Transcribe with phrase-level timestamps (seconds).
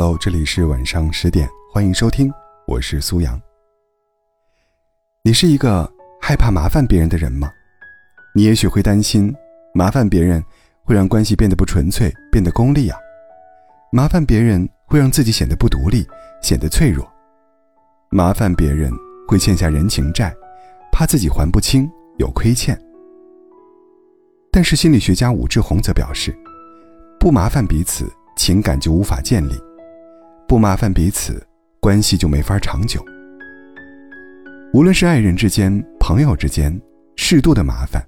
[0.00, 2.32] Hello，这里是晚上十点，欢迎收听，
[2.68, 3.36] 我是苏阳。
[5.24, 7.50] 你是一个害怕麻烦别人的人吗？
[8.32, 9.34] 你也许会担心，
[9.74, 10.40] 麻烦别人
[10.84, 12.96] 会让关系变得不纯粹，变得功利啊。
[13.90, 16.06] 麻烦别人会让自己显得不独立，
[16.40, 17.04] 显得脆弱。
[18.08, 18.92] 麻烦别人
[19.26, 20.32] 会欠下人情债，
[20.92, 22.80] 怕自己还不清，有亏欠。
[24.52, 26.32] 但是心理学家武志红则表示，
[27.18, 28.08] 不麻烦彼此。
[28.36, 29.60] 情感就无法建立，
[30.48, 31.46] 不麻烦彼此，
[31.78, 33.04] 关系就没法长久。
[34.72, 36.74] 无论是爱人之间、朋友之间，
[37.16, 38.02] 适度的麻烦，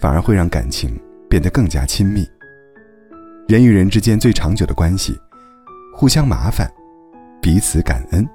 [0.00, 2.26] 反而会让感情变得更加亲密。
[3.46, 5.16] 人与人之间最长久的关系，
[5.94, 6.68] 互相麻烦，
[7.40, 8.28] 彼此感恩。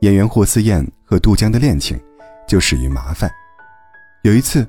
[0.00, 1.96] 演员霍思燕和杜江的恋情，
[2.48, 3.30] 就始于麻烦。
[4.24, 4.66] 有一次，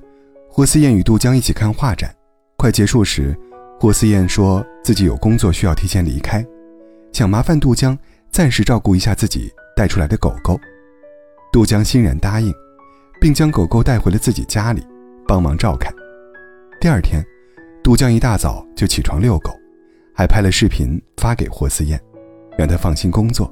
[0.48, 2.16] 霍思燕与杜江一起看画展，
[2.55, 3.36] 快结束时。
[3.80, 6.45] 霍思燕说自己有工作需要提前离开，
[7.12, 7.98] 想麻烦杜江
[8.31, 10.59] 暂时照顾一下自己带出来的狗狗。
[11.52, 12.53] 杜江欣然答应，
[13.20, 14.86] 并将狗狗带回了自己家里，
[15.28, 15.94] 帮忙照看。
[16.80, 17.25] 第二天，
[17.83, 19.52] 杜江一大早就起床遛狗，
[20.16, 22.00] 还拍了视频发给霍思燕，
[22.58, 23.52] 让她放心工作。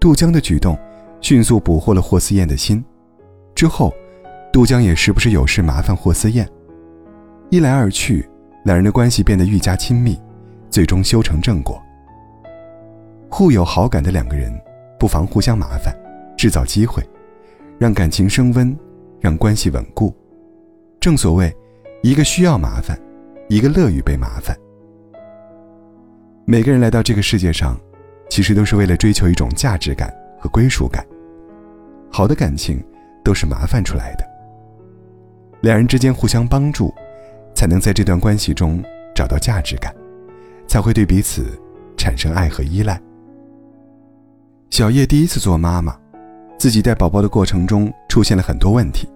[0.00, 0.76] 杜江的举动
[1.20, 2.84] 迅速捕获了霍思燕的心。
[3.54, 3.94] 之后，
[4.52, 6.48] 杜江也时不时有事麻烦霍思燕，
[7.50, 8.28] 一来二去。
[8.64, 10.16] 两人的关系变得愈加亲密，
[10.70, 11.82] 最终修成正果。
[13.34, 14.52] 互有好感的两个人，
[14.98, 15.96] 不妨互相麻烦，
[16.36, 17.02] 制造机会，
[17.78, 18.76] 让感情升温，
[19.22, 20.14] 让关系稳固。
[21.00, 21.50] 正所谓，
[22.02, 22.94] 一个需要麻烦，
[23.48, 24.54] 一个乐于被麻烦。
[26.44, 27.74] 每个人来到这个世界上，
[28.28, 31.02] 其实都是为了追求一种价值感和归属感。
[32.10, 32.84] 好的感情，
[33.24, 34.24] 都是麻烦出来的。
[35.62, 36.94] 两人之间互相帮助。
[37.54, 38.82] 才能在这段关系中
[39.14, 39.94] 找到价值感，
[40.66, 41.58] 才会对彼此
[41.96, 43.00] 产生爱和依赖。
[44.72, 45.94] 小叶第一次做妈妈，
[46.56, 49.06] 自己带宝宝的过程中出现了很多问题，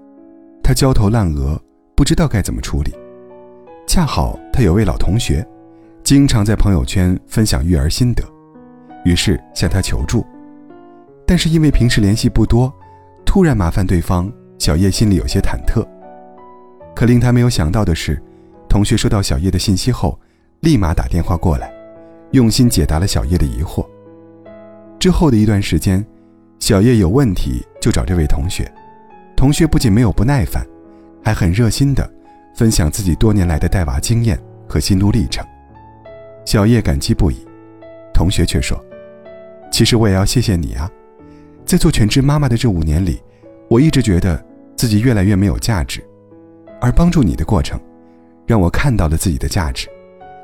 [0.63, 1.59] 她焦头烂额，
[1.95, 2.95] 不知道该怎么处理。
[3.87, 5.43] 恰好她有位老同学，
[6.05, 8.23] 经常在朋友圈分享育儿心得，
[9.07, 10.23] 于是向他求助。
[11.27, 12.71] 但是因为平时联系不多，
[13.25, 15.83] 突然麻烦对方，小叶心里有些忐忑。
[16.95, 18.23] 可令他没有想到的是，
[18.69, 20.21] 同学收到小叶的信息后，
[20.61, 21.73] 立马打电话过来，
[22.33, 23.83] 用心解答了小叶的疑惑。
[24.99, 26.05] 之后的一段时间，
[26.59, 28.71] 小叶有问题就找这位同学，
[29.37, 30.67] 同学不仅没有不耐烦，
[31.23, 32.09] 还很热心的
[32.55, 35.47] 分享自己多年来的带娃经验和心路历程。
[36.45, 37.47] 小叶感激不已，
[38.15, 38.83] 同学却说
[39.71, 40.91] ：“其实我也要谢谢你啊，
[41.65, 43.21] 在做全职妈妈的这五年里，
[43.69, 44.43] 我一直觉得
[44.77, 46.03] 自己越来越没有价值。”
[46.79, 47.81] 而帮助你的过程，
[48.47, 49.89] 让我看到了自己的价值，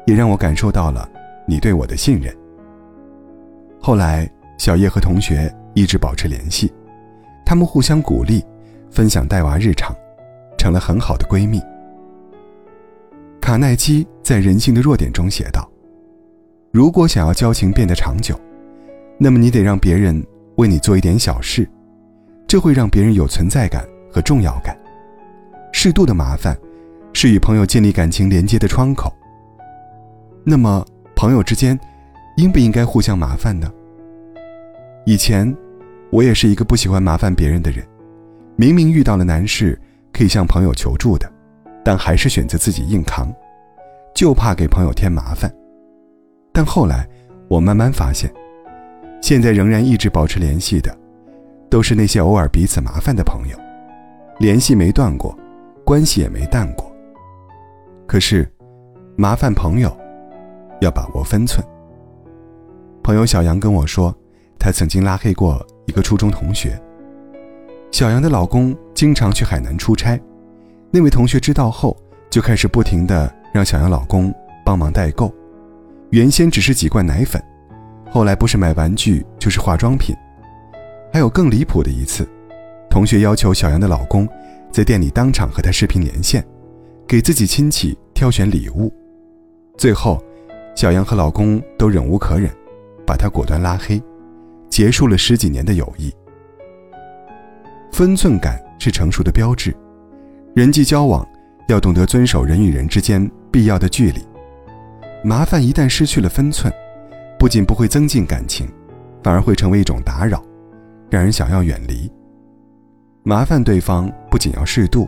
[0.06, 1.06] 也让我感受到了
[1.46, 2.34] 你对我的信任。
[3.78, 4.28] 后来，
[4.62, 6.72] 小叶和同学一直保持联系，
[7.44, 8.40] 他们互相鼓励，
[8.92, 9.92] 分享带娃日常，
[10.56, 11.60] 成了很好的闺蜜。
[13.40, 15.68] 卡耐基在《人性的弱点》中写道
[16.70, 18.38] ：“如果想要交情变得长久，
[19.18, 20.24] 那么你得让别人
[20.54, 21.68] 为你做一点小事，
[22.46, 24.78] 这会让别人有存在感和重要感。”
[25.74, 26.56] 适度的麻烦，
[27.12, 29.12] 是与朋友建立感情连接的窗口。
[30.44, 30.86] 那么，
[31.16, 31.76] 朋友之间，
[32.36, 33.68] 应不应该互相麻烦呢？
[35.12, 35.54] 以前，
[36.10, 37.86] 我也是一个不喜欢麻烦别人的人，
[38.56, 39.78] 明明遇到了难事
[40.10, 41.30] 可以向朋友求助的，
[41.84, 43.30] 但还是选择自己硬扛，
[44.14, 45.54] 就怕给朋友添麻烦。
[46.50, 47.06] 但后来，
[47.46, 48.32] 我慢慢发现，
[49.20, 50.96] 现在仍然一直保持联系的，
[51.68, 53.58] 都是那些偶尔彼此麻烦的朋友，
[54.38, 55.38] 联系没断过。
[55.84, 56.90] 关系也没淡过。
[58.06, 58.50] 可是，
[59.14, 59.94] 麻烦朋友，
[60.80, 61.62] 要把握分寸。
[63.02, 64.16] 朋友小杨跟我说，
[64.62, 66.80] 她曾经拉黑过一个初中同学。
[67.90, 70.16] 小杨的老公经常去海南出差，
[70.88, 71.96] 那位同学知道后，
[72.30, 74.32] 就开始不停的让小杨老公
[74.64, 75.34] 帮忙代购。
[76.10, 77.42] 原先只是几罐奶粉，
[78.08, 80.14] 后来不是买玩具就是化妆品。
[81.12, 82.24] 还有更离谱的一次，
[82.88, 84.28] 同学要求小杨的老公。
[84.70, 86.42] 在店里当场和她视频连线，
[87.04, 88.90] 给自己亲戚挑选礼物，
[89.76, 90.22] 最后，
[90.76, 92.48] 小杨和老公都忍无可忍，
[93.04, 94.00] 把她果断拉黑，
[94.72, 96.10] 结束了十几年的友谊。
[97.92, 99.76] 分寸感是成熟的标志，
[100.54, 101.28] 人际交往
[101.68, 104.20] 要懂得遵守人与人之间必要的距离。
[105.22, 106.72] 麻烦一旦失去了分寸，
[107.38, 108.66] 不仅不会增进感情，
[109.22, 110.42] 反而会成为一种打扰，
[111.10, 112.10] 让人想要远离。
[113.24, 115.06] 麻烦对方不仅要适度，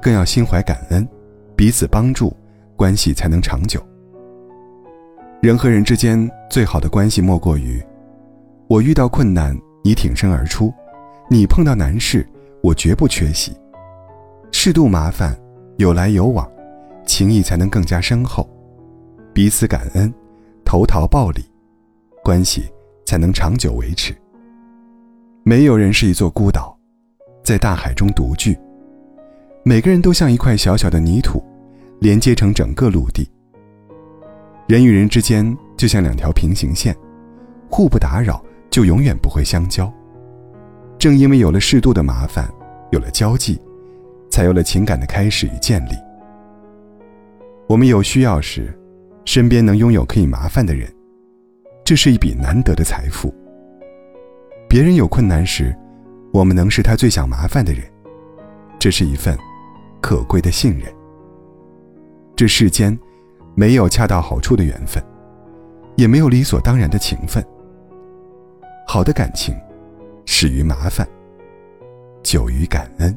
[0.00, 1.06] 更要心怀感恩，
[1.56, 2.34] 彼此帮助，
[2.76, 3.84] 关系才能长久。
[5.42, 7.82] 人和人之间最好的关系莫过于：
[8.70, 10.72] 我遇到困难，你挺身而出；
[11.28, 12.24] 你碰到难事，
[12.62, 13.52] 我绝不缺席。
[14.52, 15.36] 适度麻烦，
[15.78, 16.48] 有来有往，
[17.04, 18.48] 情谊才能更加深厚；
[19.34, 20.14] 彼此感恩，
[20.64, 21.44] 投桃报李，
[22.22, 22.62] 关系
[23.04, 24.14] 才能长久维持。
[25.42, 26.78] 没有人是一座孤岛，
[27.42, 28.56] 在大海中独居。
[29.64, 31.42] 每个人都像一块小小的泥土，
[31.98, 33.28] 连接成整个陆地。
[34.68, 36.96] 人与人之间就像两条平行线，
[37.68, 38.40] 互不打扰，
[38.70, 39.92] 就永远不会相交。
[40.98, 42.48] 正因为有了适度的麻烦，
[42.90, 43.60] 有了交际，
[44.30, 45.92] 才有了情感的开始与建立。
[47.68, 48.72] 我们有需要时，
[49.24, 50.90] 身边能拥有可以麻烦的人，
[51.84, 53.34] 这是一笔难得的财富。
[54.68, 55.76] 别人有困难时，
[56.32, 57.82] 我们能是他最想麻烦的人，
[58.78, 59.36] 这是一份
[60.00, 60.90] 可贵的信任。
[62.36, 62.98] 这世间。
[63.56, 65.02] 没有恰到好处的缘分，
[65.96, 67.44] 也没有理所当然的情分。
[68.92, 69.54] 好的感情，
[70.26, 71.06] 始于麻烦，
[72.24, 73.16] 久于感恩。